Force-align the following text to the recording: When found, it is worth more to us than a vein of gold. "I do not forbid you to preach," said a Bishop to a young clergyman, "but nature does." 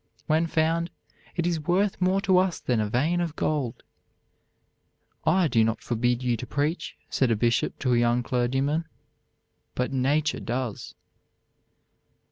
When 0.25 0.47
found, 0.47 0.89
it 1.35 1.45
is 1.45 1.59
worth 1.59 2.01
more 2.01 2.21
to 2.21 2.39
us 2.39 2.59
than 2.59 2.79
a 2.79 2.89
vein 2.89 3.21
of 3.21 3.35
gold. 3.35 3.83
"I 5.27 5.47
do 5.47 5.63
not 5.63 5.83
forbid 5.83 6.23
you 6.23 6.35
to 6.37 6.47
preach," 6.47 6.97
said 7.07 7.29
a 7.29 7.35
Bishop 7.35 7.77
to 7.77 7.93
a 7.93 7.99
young 7.99 8.23
clergyman, 8.23 8.85
"but 9.75 9.93
nature 9.93 10.39
does." 10.39 10.95